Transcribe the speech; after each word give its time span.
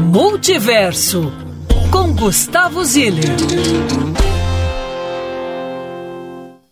Multiverso 0.00 1.32
com 1.90 2.14
Gustavo 2.14 2.84
Ziller. 2.84 3.24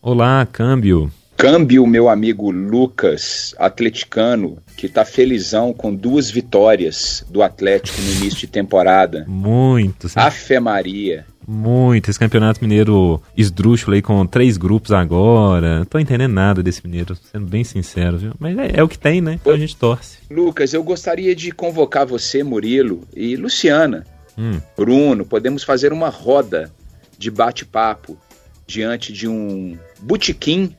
Olá, 0.00 0.46
câmbio. 0.46 1.10
Câmbio, 1.36 1.84
meu 1.86 2.08
amigo 2.08 2.50
Lucas, 2.52 3.52
atleticano, 3.58 4.58
que 4.76 4.88
tá 4.88 5.04
felizão 5.04 5.72
com 5.72 5.92
duas 5.92 6.30
vitórias 6.30 7.26
do 7.28 7.42
Atlético 7.42 8.00
no 8.00 8.12
início 8.12 8.40
de 8.40 8.46
temporada. 8.46 9.24
Muito. 9.26 10.08
Sim. 10.08 10.18
Afe 10.18 10.60
Maria. 10.60 11.26
Muito. 11.46 12.10
Esse 12.10 12.18
campeonato 12.18 12.60
mineiro 12.60 13.22
esdrúxulo 13.36 13.94
aí 13.94 14.02
com 14.02 14.26
três 14.26 14.56
grupos 14.56 14.92
agora. 14.92 15.78
Não 15.78 15.84
tô 15.84 15.98
entendendo 15.98 16.32
nada 16.32 16.62
desse 16.62 16.84
mineiro, 16.84 17.16
sendo 17.30 17.46
bem 17.46 17.64
sincero, 17.64 18.18
viu? 18.18 18.32
Mas 18.38 18.58
é, 18.58 18.72
é 18.74 18.82
o 18.82 18.88
que 18.88 18.98
tem, 18.98 19.20
né? 19.20 19.34
Então 19.40 19.52
a 19.52 19.58
gente 19.58 19.76
torce. 19.76 20.18
Lucas, 20.30 20.74
eu 20.74 20.82
gostaria 20.82 21.34
de 21.34 21.52
convocar 21.52 22.04
você, 22.04 22.42
Murilo, 22.42 23.02
e 23.14 23.36
Luciana, 23.36 24.04
Hum. 24.38 24.60
Bruno, 24.76 25.24
podemos 25.24 25.64
fazer 25.64 25.92
uma 25.92 26.08
roda 26.08 26.70
de 27.18 27.30
bate-papo 27.30 28.18
diante 28.66 29.12
de 29.12 29.26
um 29.26 29.78
botequim 30.00 30.76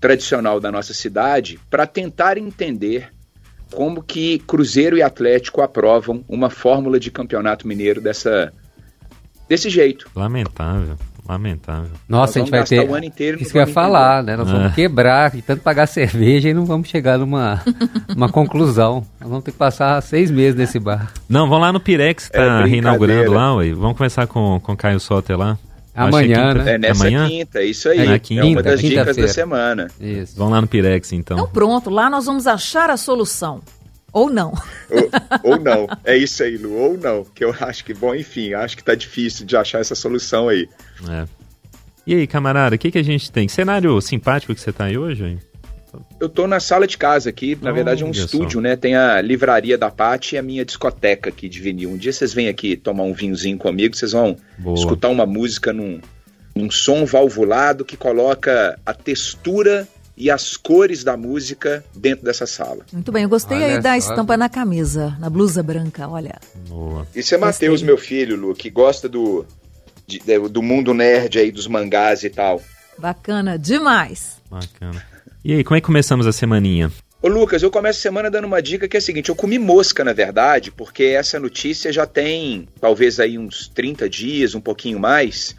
tradicional 0.00 0.60
da 0.60 0.72
nossa 0.72 0.94
cidade 0.94 1.58
para 1.68 1.86
tentar 1.86 2.38
entender 2.38 3.12
como 3.72 4.02
que 4.02 4.38
Cruzeiro 4.40 4.96
e 4.96 5.02
Atlético 5.02 5.60
aprovam 5.60 6.24
uma 6.28 6.48
fórmula 6.48 6.98
de 6.98 7.10
campeonato 7.10 7.68
mineiro 7.68 8.00
dessa 8.00 8.52
desse 9.48 9.68
jeito. 9.70 10.08
Lamentável. 10.14 10.96
Lamentável. 11.28 11.90
Nossa, 12.08 12.38
a 12.38 12.40
gente 12.42 12.50
vai 12.50 12.64
ter. 12.64 12.88
o 12.88 12.94
ano 12.94 13.04
inteiro 13.04 13.36
não 13.36 13.42
Isso 13.42 13.52
que 13.52 13.58
eu 13.58 13.60
ia 13.60 13.66
falar, 13.66 14.22
né? 14.22 14.34
Nós 14.34 14.48
É. 14.48 14.52
vamos 14.52 14.74
quebrar 14.74 15.34
e 15.34 15.42
tanto 15.42 15.62
pagar 15.62 15.86
cerveja 15.86 16.48
e 16.48 16.54
não 16.54 16.64
vamos 16.64 16.88
chegar 16.88 17.18
numa 17.18 17.62
uma 18.16 18.30
conclusão. 18.30 19.04
Nós 19.20 19.28
vamos 19.28 19.44
ter 19.44 19.52
que 19.52 19.58
passar 19.58 20.00
seis 20.00 20.30
meses 20.30 20.54
nesse 20.54 20.78
bar. 20.78 21.12
Não, 21.28 21.46
vamos 21.46 21.60
lá 21.60 21.72
no 21.72 21.80
Pirex, 21.80 22.28
que 22.30 22.36
É 22.36 22.38
tá 22.40 22.44
brincadeira. 22.62 22.68
reinaugurando 22.70 23.32
lá, 23.32 23.54
ué. 23.56 23.72
Vamos 23.74 23.92
conversar 23.98 24.26
com, 24.26 24.58
com 24.60 24.72
o 24.72 24.76
Caio 24.76 24.98
Soter 24.98 25.36
lá. 25.36 25.58
Amanhã, 25.94 26.54
né? 26.54 26.74
É 26.74 26.78
nessa 26.78 27.02
Amanhã? 27.02 27.28
quinta, 27.28 27.62
isso 27.62 27.88
aí. 27.88 27.98
É 27.98 28.04
na 28.04 28.14
É, 28.14 28.18
quinta, 28.20 28.46
uma 28.46 28.62
das 28.62 28.80
dicas 28.80 29.16
da 29.16 29.28
semana. 29.28 29.88
Isso. 30.00 30.34
Vamos 30.36 30.52
lá 30.52 30.60
no 30.60 30.66
Pirex, 30.68 31.12
então. 31.12 31.36
Então 31.36 31.50
pronto, 31.50 31.90
lá 31.90 32.08
nós 32.08 32.24
vamos 32.24 32.46
achar 32.46 32.88
a 32.88 32.96
solução. 32.96 33.60
Ou 34.18 34.30
não. 34.30 34.52
ou, 34.90 35.52
ou 35.52 35.60
não. 35.60 35.86
É 36.04 36.16
isso 36.16 36.42
aí, 36.42 36.56
Lu. 36.56 36.72
Ou 36.74 36.98
não. 36.98 37.24
Que 37.24 37.44
eu 37.44 37.54
acho 37.60 37.84
que, 37.84 37.94
bom, 37.94 38.14
enfim, 38.14 38.52
acho 38.52 38.76
que 38.76 38.82
tá 38.82 38.94
difícil 38.94 39.46
de 39.46 39.56
achar 39.56 39.80
essa 39.80 39.94
solução 39.94 40.48
aí. 40.48 40.68
É. 41.08 41.24
E 42.06 42.14
aí, 42.14 42.26
camarada, 42.26 42.74
o 42.74 42.78
que, 42.78 42.90
que 42.90 42.98
a 42.98 43.04
gente 43.04 43.30
tem? 43.30 43.46
Que 43.46 43.52
cenário 43.52 44.00
simpático 44.00 44.54
que 44.54 44.60
você 44.60 44.72
tá 44.72 44.84
aí 44.84 44.96
hoje, 44.96 45.24
hein? 45.24 45.38
Eu 46.20 46.28
tô 46.28 46.46
na 46.46 46.60
sala 46.60 46.86
de 46.86 46.98
casa 46.98 47.30
aqui, 47.30 47.56
na 47.60 47.72
verdade 47.72 48.02
é 48.02 48.06
um 48.06 48.10
estúdio, 48.10 48.58
só. 48.58 48.60
né? 48.60 48.76
Tem 48.76 48.94
a 48.94 49.20
livraria 49.22 49.78
da 49.78 49.90
Pati 49.90 50.34
e 50.34 50.38
a 50.38 50.42
minha 50.42 50.64
discoteca 50.64 51.30
aqui 51.30 51.48
de 51.48 51.60
vinil. 51.60 51.90
Um 51.90 51.96
dia 51.96 52.12
vocês 52.12 52.34
vêm 52.34 52.48
aqui 52.48 52.76
tomar 52.76 53.04
um 53.04 53.12
vinhozinho 53.12 53.56
comigo, 53.56 53.96
vocês 53.96 54.12
vão 54.12 54.36
Boa. 54.58 54.74
escutar 54.74 55.08
uma 55.08 55.24
música 55.24 55.72
num, 55.72 56.00
num 56.54 56.70
som 56.70 57.06
valvulado 57.06 57.84
que 57.84 57.96
coloca 57.96 58.78
a 58.84 58.92
textura 58.92 59.88
e 60.18 60.30
as 60.30 60.56
cores 60.56 61.04
da 61.04 61.16
música 61.16 61.84
dentro 61.94 62.24
dessa 62.24 62.46
sala. 62.46 62.84
Muito 62.92 63.12
bem, 63.12 63.22
eu 63.22 63.28
gostei 63.28 63.56
Olha 63.58 63.76
aí 63.76 63.80
da 63.80 63.92
só. 64.00 64.10
estampa 64.10 64.36
na 64.36 64.48
camisa, 64.48 65.16
na 65.20 65.30
blusa 65.30 65.62
branca, 65.62 66.08
olha. 66.08 66.38
Boa. 66.68 67.06
Isso 67.14 67.34
é. 67.34 67.38
Matheus, 67.38 67.80
meu 67.82 67.96
filho, 67.96 68.36
Lu, 68.36 68.54
que 68.54 68.68
gosta 68.68 69.08
do, 69.08 69.46
de- 70.06 70.18
de- 70.18 70.48
do 70.48 70.62
mundo 70.62 70.92
nerd 70.92 71.38
aí, 71.38 71.50
dos 71.52 71.66
mangás 71.66 72.24
e 72.24 72.30
tal. 72.30 72.60
Bacana 72.98 73.58
demais. 73.58 74.36
Bacana. 74.50 75.02
E 75.44 75.52
aí, 75.52 75.62
como 75.62 75.76
é 75.76 75.80
que 75.80 75.86
começamos 75.86 76.26
a 76.26 76.32
semaninha? 76.32 76.90
Ô 77.22 77.28
Lucas, 77.28 77.62
eu 77.62 77.70
começo 77.70 77.98
a 77.98 78.02
semana 78.02 78.30
dando 78.30 78.44
uma 78.46 78.60
dica 78.62 78.86
que 78.88 78.96
é 78.96 78.98
a 78.98 79.00
seguinte, 79.00 79.28
eu 79.28 79.34
comi 79.36 79.58
mosca, 79.58 80.04
na 80.04 80.12
verdade, 80.12 80.70
porque 80.70 81.02
essa 81.04 81.38
notícia 81.40 81.92
já 81.92 82.06
tem 82.06 82.68
talvez 82.80 83.18
aí 83.18 83.36
uns 83.38 83.68
30 83.74 84.08
dias, 84.08 84.54
um 84.54 84.60
pouquinho 84.60 84.98
mais. 85.00 85.54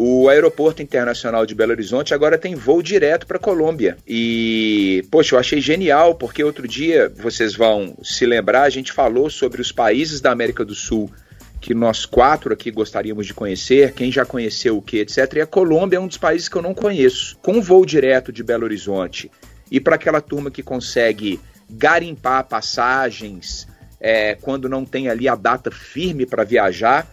O 0.00 0.28
Aeroporto 0.28 0.80
Internacional 0.80 1.44
de 1.44 1.56
Belo 1.56 1.72
Horizonte 1.72 2.14
agora 2.14 2.38
tem 2.38 2.54
voo 2.54 2.80
direto 2.80 3.26
para 3.26 3.36
Colômbia. 3.36 3.98
E, 4.06 5.04
poxa, 5.10 5.34
eu 5.34 5.40
achei 5.40 5.60
genial, 5.60 6.14
porque 6.14 6.44
outro 6.44 6.68
dia, 6.68 7.12
vocês 7.16 7.56
vão 7.56 7.96
se 8.00 8.24
lembrar, 8.24 8.62
a 8.62 8.70
gente 8.70 8.92
falou 8.92 9.28
sobre 9.28 9.60
os 9.60 9.72
países 9.72 10.20
da 10.20 10.30
América 10.30 10.64
do 10.64 10.72
Sul 10.72 11.10
que 11.60 11.74
nós 11.74 12.06
quatro 12.06 12.52
aqui 12.52 12.70
gostaríamos 12.70 13.26
de 13.26 13.34
conhecer, 13.34 13.92
quem 13.92 14.12
já 14.12 14.24
conheceu 14.24 14.78
o 14.78 14.82
que, 14.82 14.98
etc. 14.98 15.32
E 15.34 15.40
a 15.40 15.46
Colômbia 15.46 15.96
é 15.96 16.00
um 16.00 16.06
dos 16.06 16.16
países 16.16 16.48
que 16.48 16.54
eu 16.54 16.62
não 16.62 16.74
conheço. 16.74 17.36
Com 17.42 17.60
voo 17.60 17.84
direto 17.84 18.30
de 18.30 18.44
Belo 18.44 18.62
Horizonte 18.62 19.28
e 19.68 19.80
para 19.80 19.96
aquela 19.96 20.20
turma 20.20 20.48
que 20.48 20.62
consegue 20.62 21.40
garimpar 21.68 22.44
passagens 22.44 23.66
é, 24.00 24.36
quando 24.36 24.68
não 24.68 24.84
tem 24.84 25.08
ali 25.08 25.26
a 25.26 25.34
data 25.34 25.72
firme 25.72 26.24
para 26.24 26.44
viajar, 26.44 27.04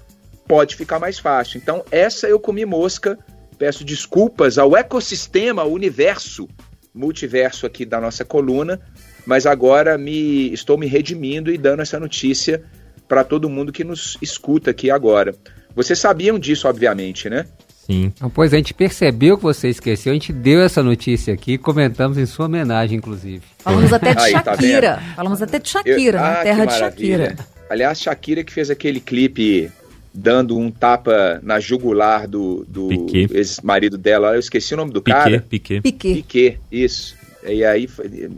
pode 0.47 0.75
ficar 0.75 0.99
mais 0.99 1.19
fácil. 1.19 1.57
Então, 1.57 1.83
essa 1.91 2.27
eu 2.27 2.39
comi 2.39 2.65
mosca. 2.65 3.17
Peço 3.57 3.85
desculpas 3.85 4.57
ao 4.57 4.75
ecossistema, 4.75 5.61
ao 5.61 5.71
universo, 5.71 6.47
multiverso 6.93 7.65
aqui 7.65 7.85
da 7.85 8.01
nossa 8.01 8.25
coluna, 8.25 8.81
mas 9.25 9.45
agora 9.45 9.97
me 9.97 10.51
estou 10.53 10.77
me 10.77 10.87
redimindo 10.87 11.49
e 11.51 11.57
dando 11.57 11.81
essa 11.81 11.99
notícia 11.99 12.63
para 13.07 13.23
todo 13.23 13.49
mundo 13.49 13.71
que 13.71 13.83
nos 13.83 14.17
escuta 14.21 14.71
aqui 14.71 14.91
agora. 14.91 15.33
Vocês 15.73 15.97
sabiam 15.99 16.37
disso, 16.37 16.67
obviamente, 16.67 17.29
né? 17.29 17.45
Sim. 17.85 18.11
Então, 18.15 18.29
pois 18.29 18.53
a 18.53 18.57
gente 18.57 18.73
percebeu 18.73 19.37
que 19.37 19.43
você 19.43 19.69
esqueceu, 19.69 20.11
a 20.11 20.15
gente 20.15 20.33
deu 20.33 20.61
essa 20.61 20.81
notícia 20.81 21.33
aqui, 21.33 21.57
comentamos 21.57 22.17
em 22.17 22.25
sua 22.25 22.45
homenagem, 22.47 22.97
inclusive. 22.97 23.43
Falamos 23.59 23.93
até 23.93 24.13
de 24.15 24.21
Aí, 24.21 24.33
tá 24.33 24.43
Shakira. 24.53 25.03
Falamos 25.15 25.41
até 25.41 25.59
de 25.59 25.69
Shakira, 25.69 26.17
Eu- 26.17 26.21
na 26.21 26.31
Ah, 26.31 26.43
terra 26.43 26.65
de. 26.65 26.73
Shakira. 26.73 27.35
Aliás, 27.69 28.01
Shakira 28.01 28.43
que 28.43 28.51
fez 28.51 28.69
aquele 28.71 28.99
clipe 28.99 29.71
dando 30.15 30.57
um 30.57 30.71
tapa 30.71 31.39
na 31.43 31.59
jugular 31.59 32.27
do, 32.27 32.65
do 32.67 32.89
ex-marido 33.31 33.97
dela. 33.97 34.33
Eu 34.33 34.39
esqueci 34.39 34.73
o 34.73 34.77
nome 34.77 34.91
do 34.91 35.01
Piquet, 35.01 35.17
cara. 35.17 35.45
Piquet. 35.47 35.81
Piquet. 35.81 36.15
Piquet, 36.15 36.59
isso. 36.71 37.15
E 37.45 37.63
aí, 37.63 37.87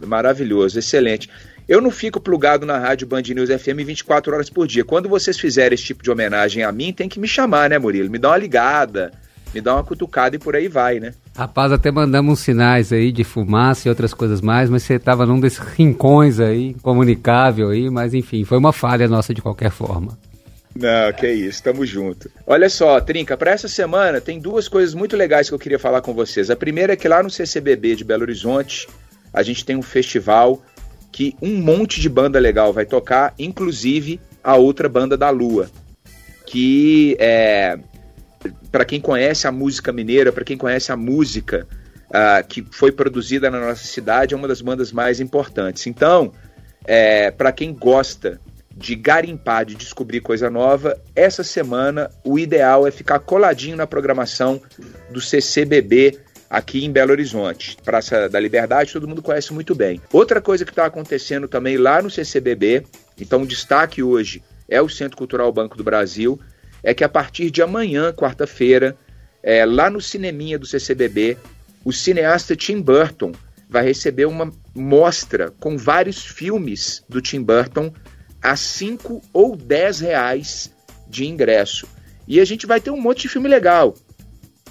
maravilhoso, 0.05 0.79
excelente. 0.79 1.29
Eu 1.67 1.81
não 1.81 1.91
fico 1.91 2.19
plugado 2.19 2.65
na 2.65 2.77
rádio 2.77 3.07
Band 3.07 3.21
News 3.21 3.49
FM 3.49 3.85
24 3.85 4.33
horas 4.33 4.49
por 4.49 4.65
dia. 4.65 4.83
Quando 4.83 5.07
vocês 5.07 5.37
fizerem 5.37 5.75
esse 5.75 5.83
tipo 5.83 6.01
de 6.01 6.09
homenagem 6.09 6.63
a 6.63 6.71
mim, 6.71 6.93
tem 6.93 7.07
que 7.07 7.19
me 7.19 7.27
chamar, 7.27 7.69
né, 7.69 7.77
Murilo? 7.77 8.09
Me 8.09 8.17
dá 8.17 8.29
uma 8.29 8.37
ligada, 8.37 9.11
me 9.53 9.59
dá 9.61 9.75
uma 9.75 9.83
cutucada 9.83 10.35
e 10.35 10.39
por 10.39 10.55
aí 10.55 10.67
vai, 10.67 10.99
né? 10.99 11.13
Rapaz, 11.35 11.71
até 11.71 11.91
mandamos 11.91 12.33
uns 12.33 12.39
sinais 12.39 12.91
aí 12.93 13.11
de 13.11 13.23
fumaça 13.23 13.87
e 13.87 13.89
outras 13.89 14.13
coisas 14.13 14.41
mais, 14.41 14.69
mas 14.69 14.83
você 14.83 14.95
estava 14.95 15.25
num 15.25 15.39
desses 15.39 15.59
rincões 15.59 16.39
aí, 16.39 16.73
comunicável 16.81 17.69
aí, 17.69 17.89
mas 17.89 18.13
enfim, 18.13 18.45
foi 18.45 18.57
uma 18.57 18.71
falha 18.71 19.07
nossa 19.07 19.33
de 19.33 19.41
qualquer 19.41 19.69
forma. 19.69 20.17
Não, 20.79 21.11
que 21.11 21.27
isso, 21.27 21.63
tamo 21.63 21.85
junto. 21.85 22.29
Olha 22.45 22.69
só, 22.69 23.01
Trinca, 23.01 23.35
para 23.35 23.51
essa 23.51 23.67
semana 23.67 24.21
tem 24.21 24.39
duas 24.39 24.67
coisas 24.67 24.93
muito 24.93 25.17
legais 25.17 25.49
que 25.49 25.55
eu 25.55 25.59
queria 25.59 25.79
falar 25.79 26.01
com 26.01 26.13
vocês. 26.13 26.51
A 26.51 26.55
primeira 26.55 26.93
é 26.93 26.95
que 26.95 27.07
lá 27.07 27.23
no 27.23 27.31
CCBB 27.31 27.95
de 27.95 28.03
Belo 28.03 28.21
Horizonte, 28.21 28.87
a 29.33 29.41
gente 29.41 29.65
tem 29.65 29.75
um 29.75 29.81
festival 29.81 30.61
que 31.11 31.35
um 31.41 31.55
monte 31.55 31.99
de 31.99 32.07
banda 32.07 32.37
legal 32.37 32.71
vai 32.71 32.85
tocar, 32.85 33.33
inclusive 33.39 34.19
a 34.43 34.55
outra 34.55 34.87
banda 34.87 35.17
da 35.17 35.31
Lua, 35.31 35.69
que 36.45 37.17
é 37.19 37.79
para 38.71 38.85
quem 38.85 39.01
conhece 39.01 39.47
a 39.47 39.51
música 39.51 39.91
mineira, 39.91 40.31
para 40.31 40.43
quem 40.43 40.57
conhece 40.57 40.91
a 40.91 40.95
música 40.95 41.67
ah, 42.13 42.43
que 42.43 42.63
foi 42.69 42.91
produzida 42.91 43.49
na 43.49 43.59
nossa 43.59 43.83
cidade, 43.83 44.35
é 44.35 44.37
uma 44.37 44.47
das 44.47 44.61
bandas 44.61 44.91
mais 44.91 45.19
importantes. 45.19 45.87
Então, 45.87 46.31
é, 46.85 47.31
para 47.31 47.51
quem 47.51 47.73
gosta 47.73 48.39
de 48.77 48.95
garimpar, 48.95 49.65
de 49.65 49.75
descobrir 49.75 50.21
coisa 50.21 50.51
nova, 50.51 51.01
essa 51.15 51.43
semana 51.43 52.11
o 52.23 52.37
ideal 52.37 52.85
é 52.85 52.91
ficar 52.91 53.19
coladinho 53.19 53.75
na 53.75 53.87
programação 53.87 54.61
do 55.09 55.19
CCBB 55.19 56.19
aqui 56.47 56.85
em 56.85 56.91
Belo 56.91 57.11
Horizonte. 57.11 57.75
Praça 57.83 58.29
da 58.29 58.39
Liberdade, 58.39 58.93
todo 58.93 59.07
mundo 59.07 59.23
conhece 59.23 59.51
muito 59.51 59.73
bem. 59.73 59.99
Outra 60.13 60.39
coisa 60.39 60.63
que 60.63 60.71
está 60.71 60.85
acontecendo 60.85 61.47
também 61.47 61.75
lá 61.75 62.03
no 62.03 62.09
CCBB, 62.11 62.85
então 63.19 63.41
o 63.41 63.47
destaque 63.47 64.03
hoje 64.03 64.43
é 64.69 64.79
o 64.79 64.87
Centro 64.87 65.17
Cultural 65.17 65.51
Banco 65.51 65.75
do 65.75 65.83
Brasil, 65.83 66.39
é 66.83 66.93
que 66.93 67.03
a 67.03 67.09
partir 67.09 67.49
de 67.49 67.63
amanhã, 67.63 68.13
quarta-feira, 68.13 68.95
é, 69.41 69.65
lá 69.65 69.89
no 69.89 69.99
cineminha 69.99 70.59
do 70.59 70.67
CCBB, 70.67 71.35
o 71.83 71.91
cineasta 71.91 72.55
Tim 72.55 72.79
Burton 72.79 73.31
vai 73.67 73.83
receber 73.83 74.25
uma 74.25 74.51
mostra 74.75 75.51
com 75.59 75.77
vários 75.77 76.23
filmes 76.23 77.03
do 77.09 77.21
Tim 77.21 77.41
Burton 77.41 77.91
a 78.51 78.55
5 78.55 79.21
ou 79.33 79.55
10 79.55 79.99
reais 79.99 80.71
de 81.07 81.25
ingresso. 81.25 81.87
E 82.27 82.39
a 82.39 82.45
gente 82.45 82.65
vai 82.65 82.79
ter 82.79 82.91
um 82.91 82.99
monte 83.01 83.23
de 83.23 83.29
filme 83.29 83.47
legal. 83.49 83.93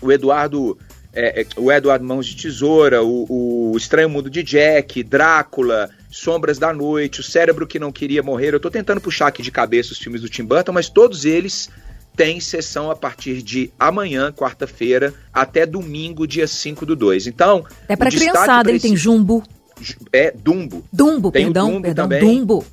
O 0.01 0.11
Eduardo, 0.13 0.79
é, 1.13 1.43
é, 1.43 1.47
o 1.57 1.71
Eduardo 1.73 2.05
Mãos 2.05 2.27
de 2.27 2.37
Tesoura, 2.37 3.03
o, 3.03 3.73
o 3.73 3.77
Estranho 3.77 4.09
Mundo 4.11 4.29
de 4.31 4.43
Jack, 4.43 5.03
Drácula, 5.03 5.91
Sombras 6.11 6.59
da 6.59 6.73
Noite, 6.73 7.21
O 7.21 7.23
Cérebro 7.23 7.67
que 7.67 7.79
Não 7.79 7.93
Queria 7.93 8.23
Morrer. 8.23 8.55
Eu 8.55 8.61
tô 8.61 8.71
tentando 8.71 9.01
puxar 9.01 9.27
aqui 9.29 9.43
de 9.43 9.51
cabeça 9.51 9.93
os 9.93 9.99
filmes 9.99 10.21
do 10.23 10.29
Tim 10.29 10.45
Burton, 10.45 10.73
mas 10.73 10.89
todos 10.89 11.25
eles 11.25 11.69
têm 12.17 12.41
sessão 12.41 12.91
a 12.91 12.97
partir 12.97 13.43
de 13.43 13.71
amanhã, 13.79 14.33
quarta-feira, 14.33 15.13
até 15.33 15.67
domingo, 15.67 16.27
dia 16.27 16.47
5 16.47 16.87
do 16.87 16.97
2. 16.97 17.27
Então, 17.27 17.65
É 17.89 17.95
destaque 17.95 18.17
criançada, 18.17 18.71
ele 18.71 18.79
esse- 18.79 18.89
tem 18.89 18.97
jumbo. 18.97 19.43
É 20.11 20.31
Dumbo. 20.31 20.83
Dumbo, 20.91 21.31
Tem 21.31 21.45
perdão, 21.45 21.71
Dumbo 21.73 21.83
perdão, 21.83 22.05
também. 22.09 22.21
Dumbo. 22.21 22.65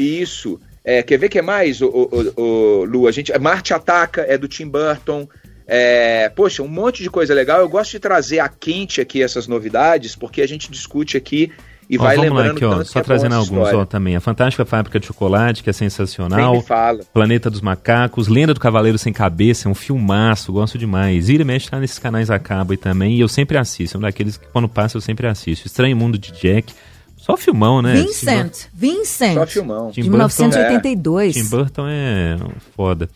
Isso. 0.00 0.60
É, 0.84 1.02
quer 1.02 1.18
ver 1.18 1.28
que 1.28 1.38
é 1.38 1.42
mais, 1.42 1.80
o, 1.82 1.88
o, 1.88 2.40
o, 2.40 2.84
Lu? 2.84 3.06
A 3.06 3.12
gente, 3.12 3.36
Marte 3.38 3.74
Ataca 3.74 4.22
é 4.22 4.38
do 4.38 4.48
Tim 4.48 4.66
Burton. 4.66 5.28
É, 5.66 6.28
poxa, 6.30 6.62
um 6.62 6.68
monte 6.68 7.02
de 7.02 7.10
coisa 7.10 7.34
legal. 7.34 7.60
Eu 7.60 7.68
gosto 7.68 7.92
de 7.92 8.00
trazer 8.00 8.40
a 8.40 8.48
quente 8.48 9.00
aqui 9.00 9.22
essas 9.22 9.46
novidades, 9.46 10.16
porque 10.16 10.42
a 10.42 10.48
gente 10.48 10.70
discute 10.70 11.16
aqui 11.16 11.52
e 11.90 11.98
ó, 11.98 12.02
vai 12.02 12.14
vamos 12.14 12.30
lembrando 12.30 12.46
lá 12.46 12.54
aqui, 12.54 12.64
ó, 12.64 12.84
só 12.84 13.00
é 13.00 13.02
trazendo 13.02 13.34
alguns 13.34 13.72
ó, 13.72 13.84
também. 13.84 14.14
A 14.14 14.20
Fantástica 14.20 14.64
Fábrica 14.64 15.00
de 15.00 15.06
Chocolate, 15.06 15.60
que 15.60 15.68
é 15.68 15.72
sensacional. 15.72 16.64
Planeta 17.12 17.50
dos 17.50 17.60
Macacos, 17.60 18.28
Lenda 18.28 18.54
do 18.54 18.60
Cavaleiro 18.60 18.96
Sem 18.96 19.12
Cabeça, 19.12 19.68
é 19.68 19.70
um 19.70 19.74
filmaço, 19.74 20.52
gosto 20.52 20.78
demais. 20.78 21.26
Vira 21.26 21.42
e 21.42 21.44
mexe 21.44 21.68
tá 21.68 21.80
nesses 21.80 21.98
canais 21.98 22.30
acaba 22.30 22.72
e 22.74 22.76
também, 22.76 23.16
e 23.16 23.20
eu 23.20 23.26
sempre 23.26 23.58
assisto, 23.58 23.96
é 23.96 23.98
um 23.98 24.02
daqueles 24.02 24.36
que 24.36 24.46
quando 24.52 24.68
passa 24.68 24.96
eu 24.96 25.00
sempre 25.00 25.26
assisto. 25.26 25.66
Estranho 25.66 25.96
Mundo 25.96 26.16
de 26.16 26.30
Jack, 26.30 26.72
só 27.20 27.36
filmão, 27.36 27.82
né? 27.82 27.94
Vincent. 27.94 28.68
Vincent. 28.72 29.34
Só 29.34 29.46
filmão. 29.46 29.92
Tim 29.92 30.02
De 30.02 30.08
Burton, 30.08 30.24
1982. 30.26 31.34
Tim 31.34 31.44
Burton 31.44 31.86
é 31.86 32.38
foda. 32.74 33.10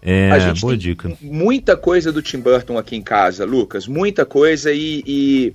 É, 0.00 0.30
a 0.30 0.38
gente 0.38 0.60
boa 0.60 0.72
tem 0.74 0.78
dica. 0.78 1.12
muita 1.20 1.76
coisa 1.76 2.12
do 2.12 2.22
Tim 2.22 2.38
Burton 2.38 2.78
aqui 2.78 2.94
em 2.94 3.02
casa, 3.02 3.44
Lucas. 3.44 3.88
Muita 3.88 4.24
coisa 4.24 4.72
e, 4.72 5.02
e, 5.04 5.54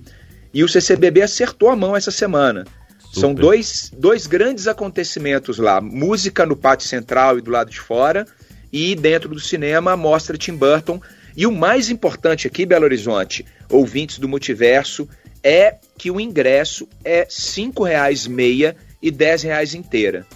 e 0.52 0.62
o 0.62 0.68
CCBB 0.68 1.22
acertou 1.22 1.70
a 1.70 1.76
mão 1.76 1.96
essa 1.96 2.10
semana. 2.10 2.66
São 3.10 3.30
Super. 3.30 3.40
dois, 3.40 3.90
dois 3.96 4.26
grandes 4.26 4.68
acontecimentos 4.68 5.56
lá: 5.56 5.80
música 5.80 6.44
no 6.44 6.54
pátio 6.54 6.86
central 6.86 7.38
e 7.38 7.40
do 7.40 7.50
lado 7.50 7.70
de 7.70 7.80
fora, 7.80 8.26
e 8.70 8.94
dentro 8.94 9.30
do 9.30 9.40
cinema 9.40 9.92
a 9.92 9.96
mostra 9.96 10.36
Tim 10.36 10.56
Burton. 10.56 11.00
E 11.34 11.46
o 11.46 11.52
mais 11.52 11.88
importante 11.88 12.46
aqui, 12.46 12.66
Belo 12.66 12.84
Horizonte, 12.84 13.46
ouvintes 13.70 14.18
do 14.18 14.28
multiverso, 14.28 15.08
é 15.44 15.76
que 15.98 16.10
o 16.10 16.18
ingresso 16.18 16.88
é 17.04 17.20
R$ 17.20 17.26
5,00 17.26 18.28
meia 18.28 18.74
e 19.02 19.10
R$ 19.10 19.16
10,00 19.16 19.74
inteira. 19.74 20.26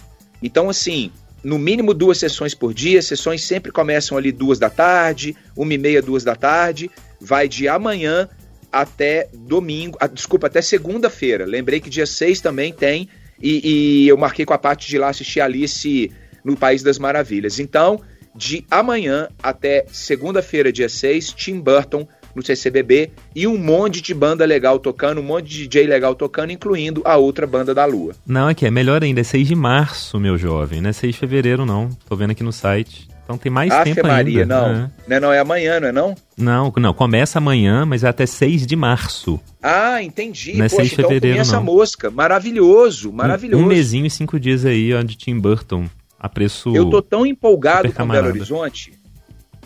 Então, 0.41 0.69
assim, 0.69 1.11
no 1.43 1.57
mínimo 1.57 1.93
duas 1.93 2.19
sessões 2.19 2.53
por 2.53 2.73
dia, 2.73 3.01
sessões 3.01 3.43
sempre 3.43 3.71
começam 3.71 4.17
ali 4.17 4.31
duas 4.31 4.59
da 4.59 4.69
tarde, 4.69 5.35
uma 5.57 5.73
e 5.73 5.77
meia, 5.77 6.01
duas 6.01 6.23
da 6.23 6.35
tarde, 6.35 6.91
vai 7.19 7.47
de 7.47 7.67
amanhã 7.67 8.29
até 8.71 9.27
domingo, 9.33 9.97
ah, 9.99 10.07
desculpa, 10.07 10.47
até 10.47 10.61
segunda-feira. 10.61 11.45
Lembrei 11.45 11.79
que 11.79 11.89
dia 11.89 12.05
6 12.05 12.39
também 12.39 12.71
tem, 12.71 13.09
e, 13.41 14.03
e 14.03 14.07
eu 14.07 14.17
marquei 14.17 14.45
com 14.45 14.53
a 14.53 14.57
parte 14.57 14.87
de 14.87 14.97
lá 14.97 15.09
assistir 15.09 15.41
Alice 15.41 16.11
no 16.43 16.55
País 16.55 16.83
das 16.83 16.99
Maravilhas. 16.99 17.59
Então, 17.59 18.01
de 18.35 18.65
amanhã 18.69 19.27
até 19.41 19.85
segunda-feira, 19.91 20.71
dia 20.71 20.87
6, 20.87 21.33
Tim 21.33 21.59
Burton 21.59 22.07
no 22.35 22.43
CCBB 22.43 23.11
e 23.35 23.47
um 23.47 23.57
monte 23.57 24.01
de 24.01 24.13
banda 24.13 24.45
legal 24.45 24.79
tocando, 24.79 25.19
um 25.21 25.23
monte 25.23 25.47
de 25.47 25.67
DJ 25.67 25.87
legal 25.87 26.15
tocando, 26.15 26.51
incluindo 26.51 27.01
a 27.05 27.17
outra 27.17 27.45
banda 27.45 27.73
da 27.73 27.85
Lua. 27.85 28.13
Não, 28.25 28.47
aqui 28.47 28.65
é 28.65 28.71
melhor 28.71 29.03
ainda, 29.03 29.21
é 29.21 29.23
6 29.23 29.47
de 29.47 29.55
março, 29.55 30.19
meu 30.19 30.37
jovem, 30.37 30.81
não 30.81 30.89
é 30.89 30.93
6 30.93 31.13
de 31.13 31.19
fevereiro 31.19 31.65
não. 31.65 31.89
Tô 32.07 32.15
vendo 32.15 32.31
aqui 32.31 32.43
no 32.43 32.51
site. 32.51 33.07
Então 33.29 33.37
tem 33.37 33.51
mais 33.51 33.71
tempo 33.83 34.07
Maria, 34.07 34.41
ainda. 34.41 34.59
não. 34.59 34.69
É. 34.69 34.91
Não, 35.07 35.17
é, 35.17 35.19
não, 35.19 35.33
é 35.33 35.39
amanhã, 35.39 35.79
não 35.79 35.87
é 35.87 35.91
não? 35.91 36.15
Não, 36.35 36.73
não, 36.77 36.93
começa 36.95 37.37
amanhã, 37.37 37.85
mas 37.85 38.03
é 38.03 38.07
até 38.07 38.25
6 38.25 38.65
de 38.65 38.75
março. 38.75 39.39
Ah, 39.61 40.01
entendi. 40.01 40.57
Não 40.57 40.65
é 40.65 40.69
Poxa, 40.69 40.77
6 40.77 40.87
de 40.87 40.93
então 40.95 41.07
fevereiro, 41.09 41.35
comi 41.35 41.41
essa 41.41 41.57
não. 41.57 41.63
mosca. 41.63 42.09
Maravilhoso, 42.09 43.13
maravilhoso. 43.13 43.61
Um, 43.61 43.67
um 43.67 43.69
mesinho 43.69 44.07
e 44.07 44.09
cinco 44.09 44.39
dias 44.39 44.65
aí, 44.65 44.91
ó, 44.95 45.03
de 45.03 45.15
Tim 45.15 45.37
Burton. 45.37 45.85
A 46.19 46.27
preço. 46.27 46.75
Eu 46.75 46.89
tô 46.89 47.01
tão 47.01 47.23
empolgado 47.25 47.93
com 47.93 48.07
Belo. 48.07 48.27
Horizonte. 48.29 48.91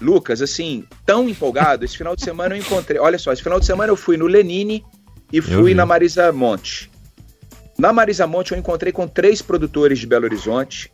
Lucas, 0.02 0.42
assim, 0.42 0.86
tão 1.06 1.30
empolgado. 1.30 1.86
Esse 1.86 1.98
final 1.98 2.16
de 2.16 2.24
semana 2.24 2.56
eu 2.56 2.60
encontrei. 2.60 3.00
Olha 3.00 3.18
só, 3.18 3.32
esse 3.32 3.44
final 3.44 3.60
de 3.60 3.66
semana 3.66 3.92
eu 3.92 3.96
fui 3.96 4.18
no 4.18 4.28
Lenine 4.28 4.84
e 5.32 5.42
fui 5.42 5.74
na 5.74 5.86
Marisa 5.86 6.32
Monte. 6.32 6.92
Na 7.78 7.92
Marisa 7.92 8.28
Monte 8.28 8.52
eu 8.52 8.58
encontrei 8.58 8.92
com 8.92 9.08
três 9.08 9.42
produtores 9.42 10.00
de 10.00 10.06
Belo 10.06 10.26
Horizonte 10.26 10.92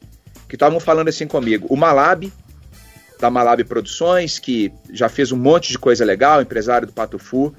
que 0.48 0.56
estavam 0.56 0.80
falando 0.80 1.10
assim 1.10 1.28
comigo. 1.28 1.68
O 1.70 1.76
Malab, 1.76 2.32
da 3.20 3.30
Malab 3.30 3.64
Produções, 3.66 4.40
que 4.40 4.72
já 4.92 5.10
fez 5.10 5.32
um 5.32 5.38
monte 5.38 5.70
de 5.70 5.78
coisa 5.78 6.04
legal, 6.06 6.42
empresário 6.42 6.88
do 6.88 6.94
Patufu. 6.94 7.54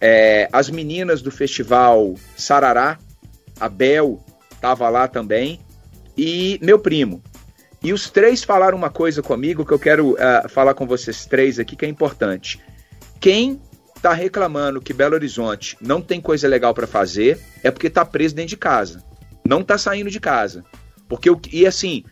É, 0.00 0.48
as 0.52 0.68
meninas 0.68 1.22
do 1.22 1.30
festival 1.30 2.14
Sarará, 2.36 2.98
a 3.58 3.68
Bel 3.68 4.20
estava 4.52 4.88
lá 4.88 5.08
também. 5.08 5.60
E 6.16 6.58
meu 6.60 6.78
primo. 6.78 7.22
E 7.86 7.92
os 7.92 8.10
três 8.10 8.42
falaram 8.42 8.76
uma 8.76 8.90
coisa 8.90 9.22
comigo 9.22 9.64
que 9.64 9.70
eu 9.70 9.78
quero 9.78 10.16
ah, 10.18 10.48
falar 10.48 10.74
com 10.74 10.88
vocês 10.88 11.24
três 11.24 11.56
aqui 11.60 11.76
que 11.76 11.84
é 11.84 11.88
importante. 11.88 12.60
Quem 13.20 13.60
tá 14.02 14.12
reclamando 14.12 14.80
que 14.80 14.92
Belo 14.92 15.14
Horizonte 15.14 15.76
não 15.80 16.02
tem 16.02 16.20
coisa 16.20 16.48
legal 16.48 16.74
para 16.74 16.88
fazer 16.88 17.38
é 17.62 17.70
porque 17.70 17.88
tá 17.88 18.04
preso 18.04 18.34
dentro 18.34 18.48
de 18.48 18.56
casa. 18.56 19.04
Não 19.46 19.62
tá 19.62 19.78
saindo 19.78 20.10
de 20.10 20.18
casa. 20.18 20.64
Porque 21.08 21.30
e 21.52 21.64
assim, 21.64 22.02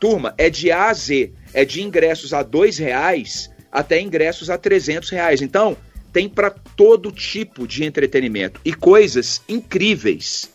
turma, 0.00 0.32
é 0.38 0.48
de 0.48 0.70
A 0.70 0.88
a 0.88 0.94
Z, 0.94 1.30
é 1.52 1.62
de 1.62 1.82
ingressos 1.82 2.32
a 2.32 2.42
dois 2.42 2.78
reais 2.78 3.50
até 3.70 4.00
ingressos 4.00 4.48
a 4.48 4.56
300 4.56 5.10
reais. 5.10 5.42
Então, 5.42 5.76
tem 6.10 6.26
para 6.26 6.48
todo 6.48 7.12
tipo 7.12 7.66
de 7.66 7.84
entretenimento 7.84 8.62
e 8.64 8.72
coisas 8.72 9.42
incríveis, 9.46 10.48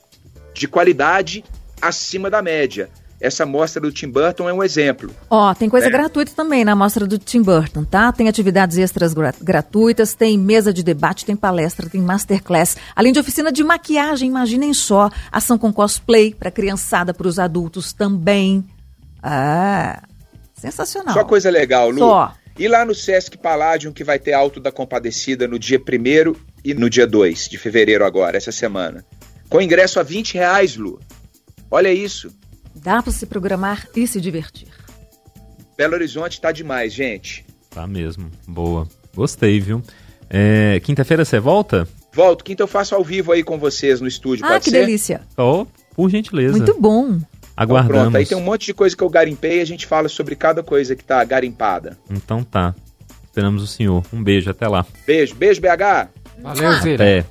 de 0.52 0.68
qualidade 0.68 1.46
acima 1.80 2.28
da 2.28 2.42
média. 2.42 2.90
Essa 3.24 3.46
mostra 3.46 3.82
do 3.82 3.90
Tim 3.90 4.10
Burton 4.10 4.50
é 4.50 4.54
um 4.54 4.62
exemplo. 4.62 5.10
Ó, 5.30 5.54
tem 5.54 5.70
coisa 5.70 5.88
É. 5.88 5.90
gratuita 5.90 6.34
também 6.36 6.66
na 6.66 6.76
mostra 6.76 7.08
do 7.08 7.18
Tim 7.18 7.42
Burton, 7.42 7.86
tá? 7.86 8.12
Tem 8.12 8.28
atividades 8.28 8.78
extras 8.78 9.14
gra- 9.14 9.34
gratuitas, 9.42 10.14
tem 10.14 10.38
mesa 10.38 10.74
de 10.74 10.84
debate, 10.84 11.24
tem 11.26 11.36
palestra, 11.36 11.90
tem 11.90 12.02
masterclass, 12.02 12.76
além 12.94 13.14
de 13.14 13.20
oficina 13.20 13.50
de 13.50 13.64
maquiagem, 13.64 14.28
imaginem 14.30 14.74
só, 14.74 15.10
ação 15.32 15.58
com 15.58 15.72
cosplay 15.72 16.34
para 16.34 16.52
criançada, 16.52 17.14
para 17.14 17.26
os 17.28 17.40
adultos 17.40 17.94
também. 17.94 18.62
Ah, 19.22 20.04
sensacional. 20.54 21.14
Só 21.14 21.24
coisa 21.24 21.50
legal, 21.50 21.90
Lu. 21.90 22.00
Só. 22.00 22.34
E 22.60 22.68
lá 22.68 22.84
no 22.86 22.94
Sesc 22.94 23.38
Palladium, 23.38 23.94
que 23.94 24.04
vai 24.04 24.20
ter 24.20 24.34
Alto 24.34 24.60
da 24.60 24.72
Compadecida 24.72 25.48
no 25.48 25.58
dia 25.58 25.80
1 25.80 26.36
e 26.64 26.74
no 26.74 26.90
dia 26.90 27.08
2 27.08 27.48
de 27.48 27.58
fevereiro 27.58 28.06
agora, 28.06 28.36
essa 28.38 28.52
semana. 28.52 29.04
Com 29.50 29.62
ingresso 29.62 30.00
a 30.00 30.04
20 30.04 30.34
reais, 30.36 30.76
Lu. 30.76 31.00
Olha 31.72 31.92
isso. 31.92 32.30
Dá 32.76 33.02
para 33.02 33.12
se 33.12 33.26
programar 33.26 33.88
e 33.96 34.06
se 34.08 34.20
divertir. 34.20 34.68
Belo 35.78 35.94
Horizonte 35.96 36.40
tá 36.40 36.52
demais, 36.52 36.94
gente. 36.94 37.46
Tá 37.70 37.88
mesmo. 37.88 38.30
Boa. 38.48 38.88
Gostei, 39.16 39.60
viu? 39.60 39.82
É, 40.30 40.80
Quinta-feira 40.84 41.24
você 41.26 41.40
volta? 41.40 41.88
Volto, 42.16 42.44
quinta 42.44 42.62
eu 42.62 42.68
faço 42.68 42.94
ao 42.94 43.04
vivo 43.04 43.32
aí 43.32 43.44
com 43.44 43.58
vocês 43.58 44.00
no 44.00 44.08
estúdio, 44.08 44.46
Ah, 44.46 44.50
pode 44.50 44.66
que 44.66 44.70
ser? 44.70 44.80
delícia. 44.86 45.22
Oh, 45.36 45.66
por 45.96 46.10
gentileza. 46.12 46.56
Muito 46.56 46.80
bom. 46.80 47.08
Então, 47.08 47.28
Aguardamos. 47.58 48.02
pronto, 48.04 48.18
aí 48.18 48.26
tem 48.26 48.38
um 48.38 48.42
monte 48.42 48.68
de 48.68 48.74
coisa 48.74 48.96
que 48.96 49.04
eu 49.04 49.10
garimpei 49.10 49.58
e 49.58 49.62
a 49.62 49.66
gente 49.66 49.88
fala 49.88 50.08
sobre 50.08 50.36
cada 50.36 50.62
coisa 50.62 50.96
que 50.96 51.04
tá 51.04 51.24
garimpada. 51.24 51.98
Então 52.12 52.44
tá. 52.44 52.76
Esperamos 53.26 53.64
o 53.64 53.68
senhor. 53.68 54.04
Um 54.14 54.24
beijo, 54.24 54.50
até 54.52 54.68
lá. 54.68 54.86
Beijo, 55.08 55.34
beijo, 55.34 55.60
BH. 55.60 56.10
Valeu, 56.42 56.74
Zira. 56.82 57.04
Até. 57.04 57.26